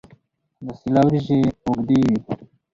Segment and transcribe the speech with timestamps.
[0.63, 2.17] د سیله وریجې اوږدې وي.